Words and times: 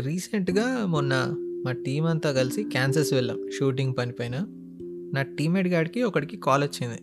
రీసెంట్గా 0.00 0.86
మొన్న 0.86 1.34
మా 1.64 1.72
టీం 1.72 2.06
అంతా 2.06 2.32
కలిసి 2.32 2.62
క్యాన్సర్స్ 2.62 3.12
వెళ్ళాం 3.12 3.50
షూటింగ్ 3.58 3.94
పని 3.98 4.12
పైన. 4.12 4.46
నా 5.14 5.22
టీమేట్ 5.22 5.68
గాడికి 5.68 6.02
ఒకడికి 6.02 6.36
కాల్ 6.36 6.64
వచ్చింది. 6.64 6.98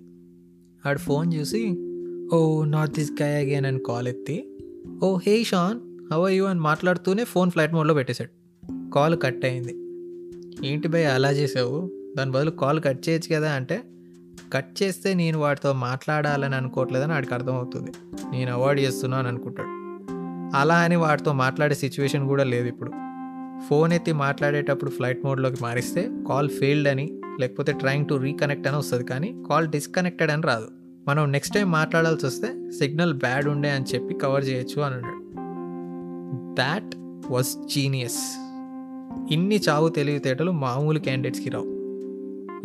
ఆడు 0.89 0.99
ఫోన్ 0.99 1.33
చూసి 1.33 1.77
oh 2.35 2.65
north 2.65 2.99
east 2.99 3.21
guy 3.21 3.35
again 3.35 3.65
అని 3.65 3.79
కాల్ 3.79 4.07
ఎత్తి 4.07 4.57
oh 5.03 5.17
hey 5.17 5.43
Shan 5.43 5.79
how 6.13 6.29
you 6.29 6.45
అని 6.45 6.59
మాట్లాడుతూనే 6.59 7.23
ఫోన్ 7.23 7.51
ఫ్లైట్ 7.51 7.73
మోడ్లో 7.73 7.93
పెట్టేశాడు. 7.93 8.29
కాల్ 8.91 9.21
కట్ 9.21 9.45
అయింది. 9.45 9.75
ఏంటి 10.67 10.87
భయ్ 10.87 11.05
అలా 11.05 11.31
చేసావు? 11.31 11.91
దాని 12.17 12.31
బదులు 12.31 12.51
కాల్ 12.51 12.81
కట్ 12.81 13.09
చేయొచ్చు 13.09 13.35
కదా 13.35 13.51
అంటే 13.51 13.83
కట్ 14.53 14.83
చేస్తే 14.83 15.13
నేను 15.13 15.39
వాడితో 15.39 15.73
మాట్లాడాలని 15.73 16.55
అనుకోవట్లేదని 16.55 17.11
వాడికి 17.11 17.33
అర్థమవుతుంది. 17.33 17.91
నేను 18.31 18.53
అవాయిడ్ 18.53 18.81
చేస్తున్నాను 18.81 19.27
అనుకుంటాడు. 19.27 19.80
అలా 20.55 20.75
అని 20.75 20.95
వాడితో 20.95 21.33
మాట్లాడే 21.33 21.75
సిచ్యువేషన్ 21.75 22.27
కూడా 22.27 22.43
లేదు 22.43 22.67
ఇప్పుడు. 22.67 22.91
ఫోన్ 23.69 23.93
ఎత్తి 23.93 24.11
మాట్లాడేటప్పుడు 24.11 24.91
ఫ్లైట్ 24.91 25.25
మోడ్లోకి 25.25 25.63
మారిస్తే 25.63 26.09
కాల్ 26.29 26.49
ఫెయిల్డ్ 26.49 26.89
అని 26.89 27.21
లేకపోతే 27.39 27.71
ట్రయింగ్ 27.71 28.05
టు 28.05 28.13
రీకనెక్ట్ 28.13 28.67
అని 28.67 28.77
వస్తుంది 28.77 29.03
కానీ 29.03 29.43
కాల్ 29.49 29.67
డిస్కనెక్టెడ్ 29.67 30.31
అని 30.31 30.41
రాదు. 30.41 30.67
మనం 31.07 31.31
నెక్స్ట్ 31.31 31.55
టైం 31.55 31.71
మాట్లాడాల్సి 31.71 32.25
వస్తే 32.25 32.71
సిగ్నల్ 32.71 33.13
బ్యాడ్ 33.13 33.47
ఉండే 33.47 33.69
అని 33.69 33.85
చెప్పి 33.95 34.13
కవర్ 34.13 34.45
చేయొచ్చు 34.45 34.81
అని 34.81 34.95
అన్నాడు. 34.95 35.21
దాట్ 36.55 36.95
వాజ్ 37.33 37.67
జీనియస్ 37.73 38.37
ఇన్ని 39.31 39.61
చావు 39.69 39.89
తెలివితేటలు 39.89 40.51
మామూలు 40.51 40.99
క్యాండిడేట్స్కి 40.99 41.49
రావు. 41.49 41.65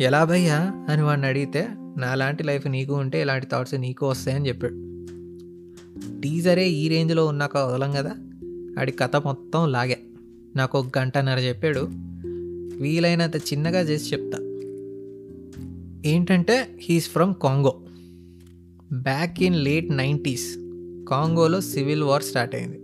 ఎలా 0.01 0.23
భయ్యా 0.23 0.85
అని 0.89 1.01
వాడిని 1.01 1.27
అడిగితే 1.27 1.67
నాలాంటి 1.97 2.43
లైఫ్ 2.43 2.67
నీకు 2.67 2.93
ఉంటే 2.93 3.21
ఇలాంటి 3.21 3.45
థాట్స్ 3.45 3.73
నీకు 3.73 4.09
వస్తాయని 4.09 4.47
చెప్పాడు. 4.47 4.86
టీజరే 6.23 6.69
ఈ 6.69 6.87
రేంజ్లో 6.87 7.25
ఉన్నాక 7.25 7.57
వదలం 7.57 7.91
కదా? 7.91 8.15
ఆడి 8.79 8.91
కథ 8.91 9.15
మొత్తం 9.15 9.71
లాగే. 9.71 9.99
నాకు 10.55 10.79
ఒక 10.79 10.99
గంటన్నర 10.99 11.39
చెప్పాడు. 11.39 11.87
వీలైనంత 12.81 13.37
చిన్నగా 13.37 13.79
చేసి 13.79 14.15
చెప్తా. 14.15 14.37
ఏంటంటే 16.05 16.67
he's 16.81 17.09
from 17.09 17.33
Congo. 17.33 17.81
Back 18.93 19.43
in 19.43 19.55
late 19.55 19.91
nineties 19.91 20.55
కాంగోలో 21.09 21.61
civil 21.61 22.03
war 22.03 22.23
start 22.23 22.55
అయింది. 22.55 22.79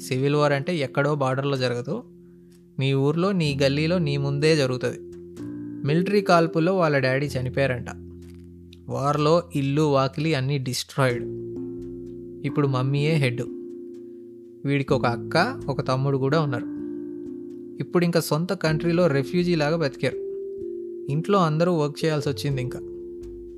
సివిల్ 0.00 0.34
వార్ 0.34 0.52
అంటే 0.52 0.76
ఎక్కడో 0.76 1.14
బార్డర్లో 1.14 1.56
జరగదు. 1.56 2.04
మీ 2.78 2.94
ఊర్లో 2.94 3.32
నీ 3.32 3.58
గల్లీలో 3.62 3.98
నీ 3.98 4.16
ముందే 4.16 4.56
జరుగుతుంది. 4.56 4.98
మిలిటరీ 5.86 6.20
కాల్పుల్లో 6.20 6.76
వాళ్ళ 6.76 6.98
డాడీ 6.98 7.26
చనిపోయారంట. 7.26 7.86
వార్లో 8.88 9.42
ఇల్లు 9.54 9.82
వాకిలి 9.82 10.34
అన్నీ 10.34 10.58
డిస్ట్రాయిడ్. 10.58 11.55
ఇప్పుడు 12.46 12.66
మమ్మీయే 12.66 13.14
హెడ్. 13.14 13.42
వీడికి 14.64 14.94
ఒక 14.94 15.06
అక్క 15.06 15.60
ఒక 15.68 15.88
తమ్ముడు 15.88 16.18
కూడా 16.18 16.40
ఉన్నారు. 16.40 16.76
ఇప్పుడు 17.80 18.04
ఇంకా 18.04 18.20
సొంత 18.20 18.52
కంట్రీలో 18.52 19.06
రెఫ్యూజీ 19.06 19.54
లాగా 19.54 19.76
బతికారు. 19.76 20.16
ఇంట్లో 21.12 21.38
అందరూ 21.38 21.72
వర్క్ 21.72 22.04
చేయాల్సి 22.04 22.28
వచ్చింది 22.28 22.62
ఇంకా. 22.62 22.80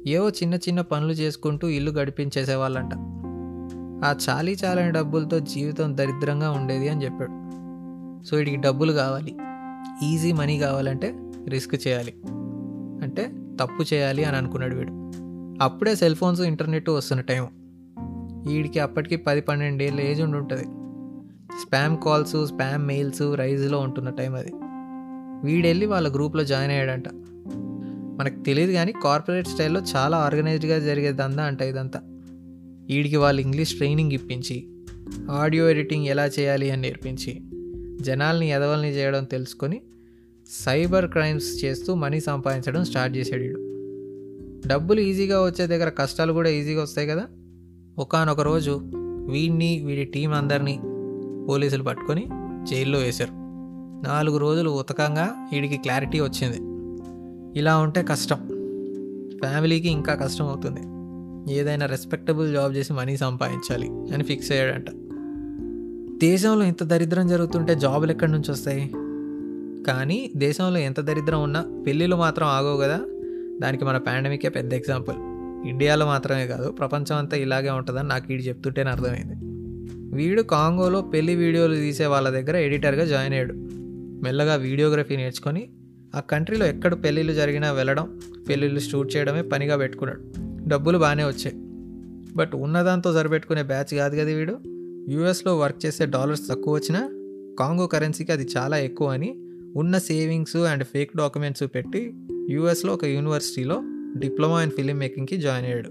ఏవో 0.07 0.29
చిన్న 0.29 0.55
చిన్న 0.55 0.81
పనులు 0.81 1.13
చేసుకుంటూ 1.13 1.69
ఇల్లు 1.69 1.91
గడిపించేసేవాళ్ళంట. 1.91 2.95
ఆ 4.05 4.15
చాలీ 4.29 4.57
చాలని 4.65 4.93
డబ్బులతో 4.93 5.39
జీవితం 5.39 5.97
దరిద్రంగా 5.97 6.51
ఉండేది 6.51 6.89
అని 6.89 7.05
చెప్పాడు. 7.05 7.49
సో 8.25 8.37
వీడికి 8.37 8.57
డబ్బులు 8.57 8.93
కావాలి. 8.93 9.37
ఈజీ 10.07 10.33
మనీ 10.33 10.59
కావాలంటే 10.59 11.15
రిస్క్ 11.49 11.89
చేయాలి. 11.89 12.15
అంటే 13.03 13.33
తప్పు 13.61 13.95
చేయాలి 13.95 14.25
అని 14.25 14.37
అనుకున్నాడు 14.37 14.77
వీడు. 14.77 15.11
అప్పుడే 15.65 15.95
సెల్ 15.95 16.15
ఫోన్స్ 16.15 16.41
ఇంటర్నెట్ 16.41 16.91
వస్తున్న 16.91 17.21
టైం 17.21 17.47
వీడికి 18.47 18.81
అప్పటికి 18.81 19.17
పది 19.17 19.41
పన్నెండు 19.41 19.83
ఏళ్ళ 19.83 20.01
ఏజ్ 20.01 20.23
ఉండి 20.23 20.39
ఉంటుంది. 20.39 20.65
స్పామ్ 21.63 21.99
కాల్స్ 22.05 22.47
స్పామ్ 22.47 22.87
మెయిల్స్ 22.87 23.35
రైజ్లో 23.35 23.79
ఉంటున్న 23.79 24.11
టైం 24.11 24.35
అది. 24.35 24.53
వీడెళ్ళి 25.47 25.87
వాళ్ళ 25.87 26.15
గ్రూప్లో 26.15 26.45
జాయిన్ 26.45 26.73
అయ్యాడంట. 26.73 27.05
మనకు 28.21 28.43
తెలియదు 28.43 28.73
కానీ 28.73 28.93
కార్పొరేట్ 29.05 29.49
స్టైల్లో 29.49 29.81
చాలా 29.97 30.17
ఆర్గనైజ్డ్గా 30.17 30.79
జరిగే 30.79 31.13
దందా 31.13 31.43
అంట 31.43 31.63
ఇదంతా. 31.63 32.01
వీడికి 32.89 33.17
వాళ్ళు 33.17 33.41
ఇంగ్లీష్ 33.41 33.75
ట్రైనింగ్ 33.75 34.13
ఇప్పించి 34.13 34.67
ఆడియో 35.31 35.71
ఎడిటింగ్ 35.71 36.07
ఎలా 36.07 36.27
చేయాలి 36.27 36.71
అని 36.71 36.83
నేర్పించి 36.83 37.41
జనాల్ని 38.01 38.51
ఎదవల్ని 38.51 38.89
చేయడం 38.89 39.25
తెలుసుకొని 39.25 39.81
సైబర్ 40.49 41.11
క్రైమ్స్ 41.11 41.65
చేస్తూ 41.65 41.95
మనీ 41.95 42.21
సంపాదించడం 42.21 42.85
స్టార్ట్ 42.85 43.17
చేసాడు 43.17 43.43
వీడు 43.43 43.69
డబ్బులు 44.69 45.01
ఈజీగా 45.01 45.45
వచ్చే 45.45 45.67
దగ్గర 45.67 45.89
కష్టాలు 45.89 46.33
కూడా 46.33 46.51
ఈజీగా 46.51 46.83
వస్తాయి 46.83 47.09
కదా? 47.09 47.27
ఒకనొక 47.99 48.41
రోజు 48.41 48.81
వీడిని 49.29 49.83
వీడి 49.87 50.05
టీం 50.05 50.33
అందరినీ 50.33 50.81
పోలీసులు 51.49 51.83
పట్టుకొని 51.83 52.29
జైల్లో 52.71 52.99
వేశారు. 52.99 53.31
నాలుగు 54.09 54.37
రోజులు 54.37 54.71
ఉతకంగా 54.71 55.35
వీడికి 55.53 55.77
క్లారిటీ 55.77 56.21
వచ్చింది. 56.21 56.57
ఇలా 57.59 57.79
ఉంటే 57.79 58.03
కష్టం. 58.03 58.37
ఫ్యామిలీకి 59.45 59.89
ఇంకా 59.89 60.15
కష్టం 60.15 60.47
అవుతుంది. 60.47 60.81
ఏదైనా 61.55 61.87
రెస్పెక్టబుల్ 61.87 62.53
జాబ్ 62.53 62.77
చేసి 62.77 62.93
మనీ 62.93 63.17
సంపాదించాలి 63.17 63.89
అని 63.89 64.25
ఫిక్స్ 64.25 64.53
అయ్యాడంట. 64.53 64.87
దేశంలో 66.21 66.65
ఇంత 66.65 66.85
దరిద్రం 66.85 67.29
జరుగుతుంటే 67.29 67.75
జాబులు 67.75 68.11
ఎక్కడి 68.11 68.33
నుంచి 68.33 68.51
వస్తాయి? 68.51 68.91
కానీ 69.85 70.31
దేశంలో 70.37 70.79
ఎంత 70.79 71.01
దరిద్రం 71.01 71.43
ఉన్నా 71.43 71.65
పెళ్ళిళ్ళు 71.87 72.17
మాత్రం 72.17 72.47
ఆగవు 72.47 72.77
కదా. 72.77 73.01
దానికి 73.63 73.85
మన 73.85 73.99
పాండమికే 73.99 74.49
పెద్ద 74.49 74.75
ఎగ్జాంపుల్. 74.75 75.28
ఇండియాలో 75.67 76.07
మాత్రమే 76.07 76.47
కాదు 76.47 76.71
ప్రపంచం 76.71 77.17
అంతా 77.17 77.37
ఇలాగే 77.37 77.71
ఉంటుందని 77.71 78.09
నాకు 78.09 78.25
వీడు 78.29 78.43
చెప్తుంటేనే 78.43 78.91
అర్థమైంది. 78.91 79.35
వీడు 80.17 80.43
కాంగోలో 80.43 81.01
పెళ్ళి 81.01 81.35
వీడియోలు 81.35 81.75
తీసే 81.75 82.07
వాళ్ళ 82.07 82.31
దగ్గర 82.31 82.57
ఎడిటర్గా 82.57 83.05
జాయిన్ 83.05 83.35
అయ్యాడు. 83.35 83.55
మెల్లగా 84.23 84.55
వీడియోగ్రఫీ 84.55 85.17
నేర్చుకొని 85.17 85.69
ఆ 86.15 86.21
కంట్రీలో 86.21 86.67
ఎక్కడ 86.67 87.05
పెళ్ళిళ్ళు 87.05 87.33
జరిగినా 87.33 87.73
వెళ్ళడం 87.73 88.21
పెళ్ళిళ్ళు 88.49 88.81
షూట్ 88.81 89.17
చేయడమే 89.17 89.43
పనిగా 89.43 89.77
పెట్టుకున్నాడు. 89.77 90.25
డబ్బులు 90.69 90.99
బాగానే 90.99 91.25
వచ్చాయి. 91.25 91.57
బట్ 92.37 92.55
ఉన్నదాంతో 92.55 93.13
సరిపెట్టుకునే 93.13 93.63
బ్యాచ్ 93.63 93.95
కాదు 93.95 94.17
కదా 94.17 94.25
వీడు. 94.25 94.59
యూఎస్లో 95.11 95.59
వర్క్ 95.59 95.87
చేసే 95.87 96.07
డాలర్స్ 96.07 96.49
తక్కువ 96.49 96.75
వచ్చినా 96.75 97.11
కాంగో 97.59 97.87
కరెన్సీకి 97.87 98.33
అది 98.33 98.49
చాలా 98.57 98.79
ఎక్కువ 98.79 99.09
అని 99.09 99.39
ఉన్న 99.77 99.99
సేవింగ్స్ 99.99 100.57
అండ్ 100.57 100.85
ఫేక్ 100.85 101.17
డాక్యుమెంట్స్ 101.17 101.63
పెట్టి 101.75 102.15
యూఎస్లో 102.51 102.93
ఒక 102.93 103.05
యూనివర్సిటీలో 103.05 103.83
డిప్లొమా 104.17 104.63
ఇన్ 104.63 104.71
ఫిలిం 104.71 104.99
మేకింగ్కి 104.99 105.37
జాయిన్ 105.37 105.67
అయ్యాడు. 105.67 105.91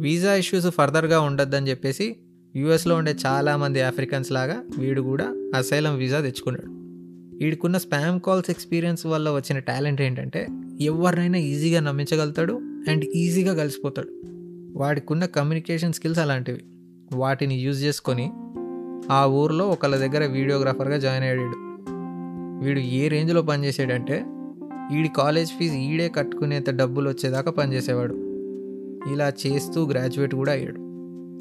వీసా 0.00 0.34
ఇష్యూస్ 0.34 0.70
ఫర్దర్గా 0.70 1.20
ఉండొద్దని 1.20 1.70
చెప్పేసి 1.70 2.16
యూఎస్లో 2.56 2.94
ఉండే 2.94 3.16
చాలామంది 3.26 3.80
ఆఫ్రికన్స్ 3.80 4.32
లాగా 4.32 4.62
వీడు 4.78 5.00
కూడా 5.00 5.50
అసైలం 5.54 5.96
వీసా 5.96 6.20
తెచ్చుకున్నాడు. 6.20 6.80
వీడికున్న 7.44 7.78
స్పామ్ 7.78 8.20
కాల్స్ 8.20 8.50
ఎక్స్పీరియన్స్ 8.50 9.06
వల్ల 9.06 9.30
వచ్చిన 9.30 9.58
టాలెంట్ 9.58 10.02
ఏంటంటే 10.02 10.46
ఎవరినైనా 10.80 11.38
ఈజీగా 11.38 11.80
నమ్మించగలుగుతాడు 11.80 12.52
అండ్ 12.88 13.04
ఈజీగా 13.04 13.54
కలిసిపోతాడు. 13.54 14.08
వాడికున్న 14.78 15.26
కమ్యూనికేషన్ 15.26 15.92
స్కిల్స్ 15.92 16.20
అలాంటివి. 16.20 16.64
వాటిని 17.12 17.54
యూజ్ 17.54 17.82
చేసుకొని 17.84 18.30
ఆ 19.10 19.26
ఊర్లో 19.26 19.68
ఒకళ్ళ 19.68 19.96
దగ్గర 19.96 20.26
వీడియోగ్రాఫర్గా 20.26 20.98
జాయిన్ 20.98 21.24
అయ్యాడు. 21.24 21.70
వీడు 22.64 22.80
ఏ 22.80 23.08
రేంజ్లో 23.08 23.42
పనిచేసాడంటే 23.42 24.24
వీడి 24.90 25.08
కాలేజ్ 25.08 25.50
ఫీజు 25.50 25.74
ఈడే 25.74 26.08
కట్టుకునేంత 26.08 26.70
డబ్బులు 26.70 27.08
వచ్చేదాకా 27.08 27.50
పనిచేసేవాడు. 27.50 28.14
ఇలా 29.12 29.32
చేస్తూ 29.46 29.86
గ్రాడ్యుయేట్ 29.86 30.34
కూడా 30.34 30.52
అయ్యాడు. 30.52 30.80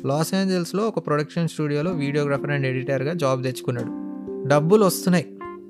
లాస్ 0.07 0.33
ఏంజల్స్లో 0.33 0.83
ఒక 0.83 1.07
ప్రొడక్షన్ 1.07 1.47
స్టూడియోలో 1.47 1.91
వీడియోగ్రాఫర్ 1.91 2.51
అండ్ 2.51 2.67
ఎడిటర్గా 2.67 3.13
జాబ్ 3.13 3.43
తెచ్చుకున్నాడు. 3.43 3.91
డబ్బులు 4.47 4.85
వస్తున్నాయి 4.85 5.25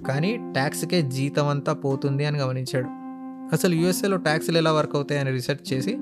కానీ 0.07 0.37
ట్యాక్స్కే 0.37 1.01
జీతం 1.01 1.47
అంతా 1.47 1.73
పోతుంది 1.73 2.25
అని 2.25 2.37
గమనించాడు. 2.37 2.87
అసలు 3.53 3.75
యూఎస్ఏలో 3.75 4.17
ట్యాక్స్లు 4.17 4.57
ఎలా 4.57 4.71
వర్క్ 4.71 4.95
అవుతాయని 4.95 5.31
రీసెర్చ్ 5.31 5.73
చేసి 5.73 5.95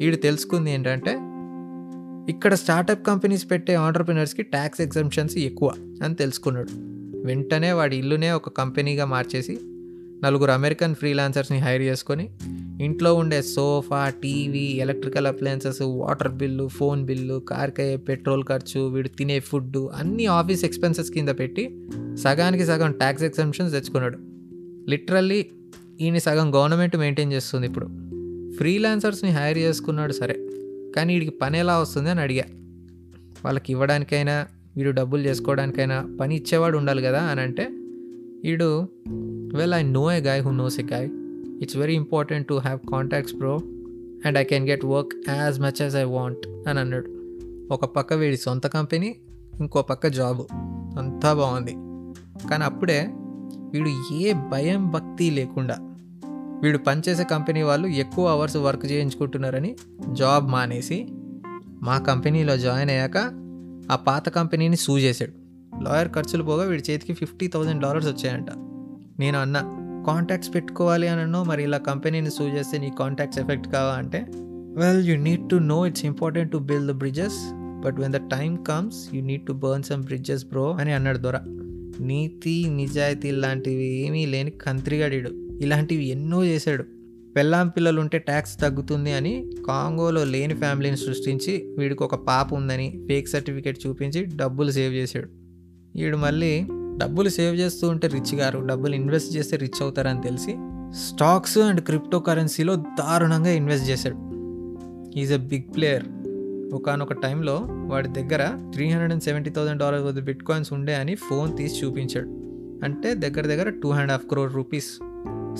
వీడు 0.00 0.16
తెలుసుకుంది 0.16 0.70
ఏంటంటే 0.70 1.10
ఇక్కడ 2.32 2.54
స్టార్టప్ 2.54 3.06
కంపెనీస్ 3.06 3.50
పెట్టే 3.50 3.74
ఆంటర్ప్రినర్స్కి 3.74 4.42
ట్యాక్స్ 4.42 4.80
ఎగ్జంప్షన్స్ 4.80 5.36
ఎక్కువ 5.36 5.72
అని 6.02 6.14
తెలుసుకున్నాడు. 6.14 6.68
వెంటనే 7.26 7.72
వాడి 7.72 7.96
ఇల్లునే 7.96 8.30
ఒక 8.30 8.48
కంపెనీగా 8.48 9.04
మార్చేసి 9.04 9.58
నలుగురు 10.22 10.50
అమెరికన్ 10.50 10.94
ఫ్రీలాన్సర్స్ని 10.94 11.58
హైర్ 11.58 11.82
చేసుకొని 11.82 12.30
ఇంట్లో 12.84 13.14
ఉండే 13.14 13.42
sofa 13.42 14.08
TV 14.08 14.58
electrical 14.58 15.26
appliances 15.26 15.82
water 15.82 16.32
bill 16.32 16.68
phone 16.68 17.04
bill 17.04 17.38
కార్కి 17.38 17.82
అయ్యే 17.82 17.96
పెట్రోల్ 17.96 18.44
ఖర్చు 18.44 18.88
వీడు 18.88 19.08
తినే 19.08 19.40
ఫుడ్ 19.40 19.76
అన్ని 19.76 20.26
ఆఫీస్ 20.26 20.64
ఎక్స్పెన్సెస్ 20.64 21.10
కింద 21.10 21.28
పెట్టి 21.28 21.88
సగానికి 22.22 22.64
సగం 22.64 22.92
ట్యాక్స్ 22.92 23.22
ఎగ్జంప్షన్స్ 23.22 23.72
తెచ్చుకున్నాడు. 23.72 24.18
లిటరల్లీ 24.90 25.46
ఈయన 26.00 26.18
సగం 26.18 26.54
గవర్నమెంట్ 26.54 26.96
మెయింటైన్ 26.96 27.32
చేస్తుంది 27.32 27.66
ఇప్పుడు. 27.66 27.86
ఫ్రీలాన్సర్స్ని 28.56 29.30
హైర్ 29.30 29.58
చేసుకున్నాడు 29.58 30.12
సరే 30.12 30.34
కానీ 30.96 31.14
వీడికి 31.14 31.30
పని 31.30 31.58
ఎలా 31.58 31.78
వస్తుంది 31.78 32.10
అని 32.10 32.20
అడిగా. 32.20 32.44
వాళ్ళకి 33.44 33.72
ఇవ్వడానికైనా 33.72 34.46
వీడు 34.76 34.90
డబ్బులు 34.90 35.22
చేసుకోవడానికైనా 35.22 36.16
పని 36.20 36.36
ఇచ్చేవాడు 36.36 36.78
ఉండాలి 36.78 37.02
కదా 37.02 37.22
అని 37.22 37.40
అంటే 37.40 37.68
వీడు 38.44 38.88
well 39.54 39.74
I 39.74 39.82
know 39.82 40.12
a 40.12 40.20
guy 40.20 40.42
who 40.42 40.50
knows 40.50 40.80
a 40.80 40.82
guy 40.82 41.08
it's 41.62 41.76
very 41.76 41.94
important 41.94 42.46
to 42.46 42.54
have 42.54 42.78
contacts 42.90 43.34
bro 43.34 43.56
and 44.26 44.38
I 44.38 44.44
can 44.44 44.68
get 44.68 44.84
work 44.84 45.30
as 45.30 45.60
much 45.60 45.82
as 45.82 45.96
I 45.96 46.02
want 46.02 46.68
అని 46.68 46.80
అన్నాడు. 46.80 47.10
ఒక 47.72 47.84
పక్క 47.84 48.12
వీడి 48.12 48.36
సొంత 48.36 48.66
కంపెనీ 48.66 49.16
ఇంకో 49.60 49.82
పక్క 49.82 50.06
జాబు. 50.06 50.46
అంతా 50.98 51.34
బాగుంది. 51.34 51.70
కానీ 52.48 52.64
అప్పుడే 52.64 53.08
వీడు 53.72 54.14
ఏ 54.14 54.32
భయం 54.32 54.90
భక్తి 54.90 55.30
లేకుండా 55.30 55.76
వీడు 56.62 56.78
పనిచేసే 56.78 57.24
కంపెనీ 57.24 57.62
వాళ్ళు 57.62 57.88
ఎక్కువ 57.88 58.28
అవర్స్ 58.28 58.56
వర్క్ 58.56 58.86
చేయించుకుంటున్నారని 58.86 59.76
జాబ్ 60.12 60.48
మానేసి 60.48 61.08
మా 61.82 61.98
కంపెనీలో 61.98 62.56
జాయిన్ 62.56 62.90
అయ్యాక 62.90 63.16
ఆ 63.92 63.96
పాత 63.96 64.28
కంపెనీని 64.28 64.76
సూ 64.76 64.98
చేశాడు. 64.98 65.32
లాయర్ 65.84 66.08
ఖర్చులు 66.08 66.42
పోగా 66.42 66.64
వీడి 66.64 66.92
చేతికి 66.92 67.12
ఫిఫ్టీ 67.12 67.48
థౌజండ్ 67.48 67.82
డాలర్స్ 67.82 68.08
వచ్చాయంట. 68.08 68.46
నేను 69.20 69.38
అన్న 69.38 69.56
కాంటాక్ట్స్ 70.06 70.54
పెట్టుకోవాలి 70.54 71.08
అని 71.08 71.20
అన్నో 71.20 71.44
మరి 71.44 71.62
ఇలా 71.62 71.78
కంపెనీని 71.78 72.30
సూ 72.30 72.44
చేస్తే 72.44 72.78
నీ 72.78 72.92
కాంటాక్ట్స్ 72.98 73.40
ఎఫెక్ట్ 73.40 73.68
కావా? 73.68 73.92
అంటే 73.92 74.26
well 74.76 75.08
you 75.08 75.16
need 75.16 75.48
to 75.48 75.56
know 75.56 75.86
it's 75.86 76.04
important 76.04 76.52
to 76.52 76.56
build 76.56 76.86
the 76.86 76.90
bridges 76.90 77.50
but 77.54 78.00
when 78.00 78.12
the 78.12 78.16
time 78.16 78.58
comes 78.68 79.14
you 79.14 79.22
need 79.22 79.46
to 79.46 79.52
burn 79.52 79.82
some 79.82 80.04
bridges 80.04 80.44
bro 80.44 80.72
అని 80.72 80.92
అన్నాడు 80.92 81.18
దొర. 81.18 81.38
నీతి 82.00 82.64
నిజాయితీ 82.68 83.30
లాంటివి 83.30 83.84
ఏమీ 83.84 84.26
లేని 84.26 84.50
కంత్రిగాడీడు. 84.50 85.30
ఇలాంటివి 85.60 86.08
ఎన్నో 86.08 86.44
చేశాడు. 86.44 86.84
పెళ్ళాం 87.36 87.68
పిల్లలు 87.68 88.00
ఉంటే 88.00 88.18
ట్యాక్స్ 88.18 88.60
తగ్గుతుంది 88.60 89.12
అని 89.12 89.50
కాంగోలో 89.68 90.24
లేని 90.24 90.54
ఫ్యామిలీని 90.54 90.96
సృష్టించి 90.96 91.74
వీడికి 91.78 92.02
ఒక 92.02 92.14
పాప 92.14 92.54
ఉందని 92.54 93.04
ఫేక్ 93.08 93.28
సర్టిఫికేట్ 93.28 93.78
చూపించి 93.86 94.24
డబ్బులు 94.24 94.70
సేవ్ 94.70 94.94
చేశాడు. 94.94 95.28
వీడు 95.98 96.16
మళ్ళీ 96.16 96.66
డబ్బులు 96.96 97.28
సేవ్ 97.28 97.56
చేస్తూ 97.56 97.88
ఉంటే 97.88 98.06
రిచ్ 98.06 98.34
గారు 98.34 98.66
డబ్బులు 98.66 98.94
ఇన్వెస్ట్ 98.94 99.36
చేస్తే 99.36 99.56
రిచ్ 99.56 99.82
అవుతారని 99.82 100.22
తెలిసి 100.22 100.56
స్టాక్స్ 100.90 101.58
అండ్ 101.58 101.80
క్రిప్టో 101.80 102.20
కరెన్సీలో 102.20 102.76
దారుణంగా 102.76 103.50
ఇన్వెస్ట్ 103.50 103.90
చేశాడు. 103.90 104.18
ఈజ్ 105.18 105.32
ఎ 105.32 105.36
బిగ్ 105.36 105.74
ప్లేయర్ 105.76 106.04
ఒకనొక 106.74 107.12
టైంలో 107.12 107.60
వాడి 107.64 108.08
దగ్గర 108.08 108.70
three 108.72 108.88
hundred 108.88 109.12
and 109.12 109.22
seventy 109.22 109.50
thousand 109.50 109.80
dollar 109.80 110.02
worth 110.02 110.20
bitcoins 110.42 110.72
ఉండే 110.72 110.94
అని 110.94 111.14
ఫోన్ 111.14 111.56
తీసి 111.56 111.86
చూపించాడు. 111.86 112.28
అంటే 112.84 113.14
దగ్గర 113.14 113.46
దగ్గర 113.46 113.68
two 113.68 113.88
and 113.88 114.12
half 114.12 114.26
crore 114.26 114.54
rupees 114.54 114.98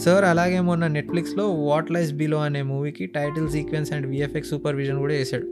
sir 0.04 0.24
అలాగే 0.24 0.60
మొన్న 0.60 0.86
నెట్ఫ్లిక్స్లో 0.86 1.50
వాట్ 1.50 1.90
లైస్ 1.90 2.12
బిలో 2.12 2.40
అనే 2.40 2.62
మూవీకి 2.62 3.06
title 3.06 3.48
sequence 3.48 3.92
and 3.92 4.06
VFX 4.06 4.50
supervision 4.50 4.98
కూడా 4.98 5.14
చేశాడు 5.14 5.46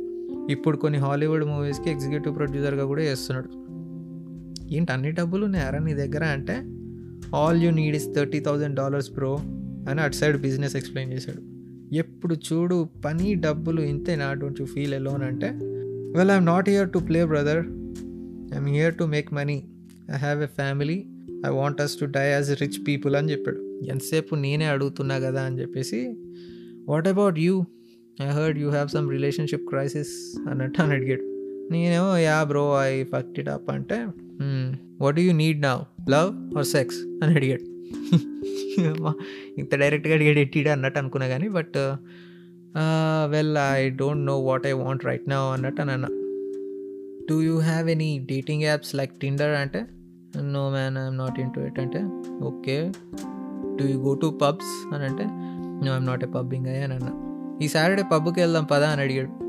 ఇప్పుడు 0.52 0.76
కొన్ని 0.76 0.98
హాలీవుడ్ 0.98 1.44
మూవీస్కి 1.44 1.90
ఎగ్జిక్యూటివ్ 1.90 2.36
ప్రొడ్యూసర్గా 2.36 2.84
కూడా 2.84 3.02
చేస్తున్నాడు 3.02 3.61
ఏంటి 4.72 4.92
అన్ని 4.92 5.12
డబ్బులు 5.12 5.44
ఉన్నాయారా 5.44 5.78
నీ 5.78 5.94
దగ్గర 5.94 6.24
అంటే 6.24 6.56
all 7.36 7.62
you 7.62 7.70
need 7.70 7.96
is 7.96 8.14
thirty 8.14 8.40
thousand 8.40 8.76
dollars 8.76 9.10
bro 9.10 9.32
అని 9.90 10.00
అటు 10.00 10.14
సైడ్ 10.14 10.36
బిజినెస్ 10.40 10.76
ఎక్స్ప్లెయిన్ 10.76 11.12
చేశాడు. 11.12 11.42
ఎప్పుడు 11.94 12.34
చూడు 12.34 12.88
పని 13.04 13.34
డబ్బులు 13.34 13.80
ఇంతేనా 13.80 14.32
డోంట్ 14.32 14.60
యూ 14.60 14.66
ఫీల్ 14.66 14.94
ఎలోన్ 14.94 15.22
అంటే 15.22 15.50
well 16.18 16.30
I'm 16.30 16.46
not 16.46 16.68
here 16.68 16.90
to 16.90 16.98
play 16.98 17.24
brother 17.24 17.58
I'm 18.54 18.66
here 18.66 18.94
to 18.94 19.04
make 19.04 19.32
money 19.32 19.58
I 20.14 20.16
have 20.16 20.42
a 20.42 20.46
family 20.46 21.04
I 21.46 21.50
want 21.50 21.80
us 21.80 21.96
to 22.00 22.04
die 22.04 22.30
as 22.30 22.50
rich 22.60 22.78
people 22.88 23.16
అని 23.16 23.32
చెప్పాడు. 23.32 23.60
ఎంతసేపు 23.88 24.34
నేనే 24.34 24.64
అడుగుతున్నా 24.64 25.18
కదా 25.18 25.42
అని 25.42 25.60
చెప్పేసి 25.60 26.16
what 26.88 27.08
about 27.08 27.38
you 27.38 27.64
I 28.22 28.26
heard 28.26 28.58
you 28.58 28.70
have 28.70 28.88
some 28.88 29.10
relationship 29.10 29.68
crisis 29.68 30.14
అన్నట్టు 30.48 30.82
అని 30.82 30.92
అడిగాడు. 30.92 31.22
నేనేమో 31.72 32.16
yeah 32.16 32.44
bro 32.44 32.82
I 32.82 33.04
fucked 33.04 33.40
it 33.40 33.48
up 33.48 33.70
అంటే 33.70 34.06
వాట్ 35.00 35.20
యూ 35.20 35.32
నీడ్ 35.32 35.62
నా 35.62 35.84
లవ్ 36.10 36.56
ఆర్ 36.56 36.66
సెక్స్ 36.66 36.98
అని 36.98 37.34
అడిగాడు. 37.34 37.72
ఇంత 39.58 39.74
డైరెక్ట్గా 39.74 40.14
అడిగాడు 40.14 40.38
ఎట్టిడా 40.38 40.72
అన్నట్టు 40.72 40.98
అనుకున్నా 40.98 41.28
కానీ 41.28 41.48
but 41.48 41.78
well 43.30 43.56
I 43.72 43.88
don't 43.88 44.26
know 44.26 44.38
what 44.38 44.66
I 44.66 44.72
want 44.72 45.04
right 45.04 45.28
నా 45.28 45.40
అన్నట్టు 45.40 45.82
అని 45.82 45.92
అన్నా. 45.92 46.08
Do 47.30 47.40
you 47.42 47.58
have 47.58 47.90
any 47.90 48.26
dating 48.30 48.62
apps 48.62 48.94
like 48.94 49.20
Tinder 49.20 49.50
అంటే 49.50 49.86
no 50.42 50.70
man 50.70 50.98
I'm 50.98 51.18
not 51.18 51.40
into 51.54 51.60
it 51.60 51.80
అంటే 51.80 52.00
okay 52.44 52.92
do 53.76 53.88
you 53.88 54.00
go 54.00 54.14
to 54.14 54.38
pubs 54.42 54.94
అని 54.94 55.04
అంటే 55.04 55.24
no 55.86 55.92
I'm 55.92 56.06
not 56.06 56.24
a 56.24 56.26
pubbing 56.26 56.66
అయ్యా 56.66 56.84
అని 56.84 56.94
అన్నా. 56.94 57.12
ఈ 57.62 57.68
సాటర్డే 57.68 58.04
పబ్కి 58.12 58.40
వెళ్దాం 58.40 58.64
పదా? 58.64 58.88
అని 58.88 59.00
అడిగాడు. 59.00 59.42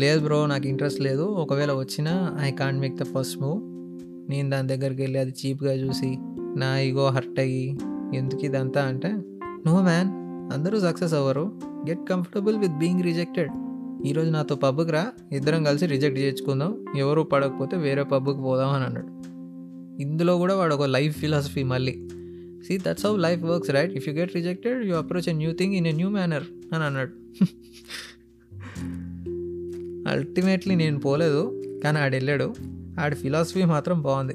లేదు 0.00 0.20
బ్రో 0.20 0.46
నాకు 0.46 0.66
ఇంట్రెస్ట్ 0.66 1.00
లేదు. 1.00 1.22
ఒకవేళ 1.22 1.72
వచ్చినా 1.72 2.36
I 2.40 2.50
can't 2.50 2.80
make 2.80 2.94
the 2.94 3.02
first 3.02 3.38
move 3.42 3.69
నేను 4.30 4.50
దాని 4.50 4.68
దగ్గరికి 4.68 5.02
వెళ్ళి 5.02 5.18
అది 5.18 5.34
చీప్గా 5.40 5.72
చూసి 5.72 6.16
నా 6.56 6.78
ఇగో 6.78 7.06
హర్ట్ 7.06 7.40
అయ్యి 7.40 7.78
ఎందుకు 8.14 8.44
ఇదంతా 8.44 8.82
అంటే 8.82 9.08
నో 9.66 9.82
మ్యాన్ 9.82 10.10
అందరూ 10.52 10.80
సక్సెస్ 10.80 11.14
అవ్వరు. 11.14 11.52
Get 11.88 12.08
comfortable 12.10 12.56
with 12.56 12.72
being 12.72 13.02
rejected. 13.02 13.50
ఈరోజు 14.06 14.30
నాతో 14.30 14.56
పబ్కి 14.56 14.92
రా 14.92 15.06
ఇద్దరం 15.32 15.64
కలిసి 15.64 15.86
రిజెక్ట్ 15.86 16.18
చేసుకుందాం 16.18 16.84
ఎవరు 16.96 17.22
పడకపోతే 17.22 17.76
వేరే 17.76 18.02
పబ్కి 18.02 18.40
పోదాం 18.40 18.70
అని 18.70 18.84
అన్నాడు. 18.84 19.06
ఇందులో 20.02 20.36
కూడా 20.36 20.54
వాడు 20.56 20.74
ఒక 20.74 20.82
లైఫ్ 20.82 21.16
ఫిలాసఫీ 21.16 21.62
మళ్ళీ. 21.62 21.94
See 22.66 22.78
that's 22.78 23.06
how 23.06 23.16
life 23.16 23.42
works 23.42 23.70
right 23.70 23.92
if 23.92 24.08
you 24.08 24.14
get 24.14 24.34
rejected 24.36 24.84
you 24.84 24.94
approach 24.96 25.28
a 25.28 25.32
new 25.32 25.52
thing 25.52 25.74
in 25.74 25.86
a 25.86 25.92
new 25.92 26.08
manner 26.08 26.74
అని 26.74 26.84
అన్నాడు. 26.84 27.12
అల్టిమేట్లీ 30.08 30.74
నేను 30.74 31.00
పోలేదు 31.00 31.62
కానీ 31.84 31.98
ఆడు 31.98 32.14
వెళ్ళాడు 32.16 32.54
ఆడి 33.00 33.14
ఫిలాసఫీ 33.14 33.64
మాత్రం 33.64 34.02
బాగుంది. 34.02 34.34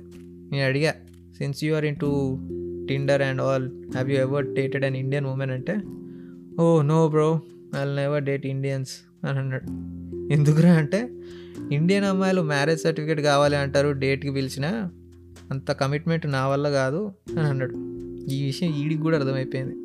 నేను 0.51 0.65
అడిగా 0.65 0.94
since 1.38 1.63
you 1.63 1.75
are 1.75 1.85
into 1.95 2.38
Tinder 2.89 3.21
and 3.21 3.41
all 3.41 3.65
have 3.65 4.12
you 4.12 4.17
ever 4.17 4.53
dated 4.53 4.85
an 4.85 4.95
Indian 4.95 5.25
women 5.25 5.51
అంటే 5.51 5.77
ఓ 6.59 6.81
no 6.81 7.07
bro 7.07 7.41
I 7.81 7.95
never 7.95 8.23
date 8.23 8.45
Indians 8.45 9.25
అని 9.25 9.39
అన్నాడు. 9.39 9.65
ఎందుకురా? 10.33 10.71
అంటే 10.73 11.09
ఇండియన్ 11.71 12.06
అమ్మాయిలు 12.06 12.41
మ్యారేజ్ 12.41 12.81
సర్టిఫికేట్ 12.81 13.19
కావాలి 13.19 13.56
అంటారు 13.56 13.91
డేట్కి 13.91 14.31
పిలిచినా 14.31 14.91
అంత 15.51 15.71
కమిట్మెంట్ 15.71 16.27
నా 16.27 16.47
వల్ల 16.47 16.69
కాదు. 16.69 17.12
అని 17.29 17.47
అన్నాడు. 17.47 17.73
ఈ 18.31 18.45
విషయం 18.45 18.75
ఈడికి 18.75 19.01
కూడా 19.01 19.17
అర్థమైపోయింది. 19.17 19.75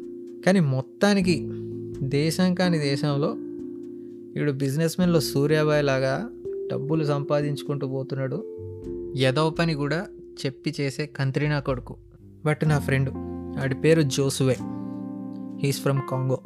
కానీ 0.43 0.61
మొత్తానికి 0.61 1.49
దేశం 2.03 2.55
కాని 2.55 2.79
దేశంలో 2.79 3.35
వీడు 4.35 4.53
బిజినెస్ 4.53 5.01
మెన్లో 5.01 5.21
సూర్యాబాయ్ 5.21 5.85
లాగా 5.85 6.29
డబ్బులు 6.73 7.05
సంపాదించుకుంటూ 7.05 7.87
పోతున్నాడు. 7.87 8.60
ఎదవ 9.17 9.51
పని 9.51 9.75
కూడా 9.75 10.07
చెప్పి 10.47 10.75
చేసే 10.81 11.07
కంత్రినా 11.07 11.61
కొడుకు. 11.61 11.97
బట్ 12.45 12.69
నా 12.69 12.79
ఫ్రెండ్ 12.79 13.11
వాడి 13.61 13.75
పేరు 13.75 14.03
జోసువే. 14.03 14.57
He's 15.63 15.81
from 15.81 16.01
Congo 16.11 16.41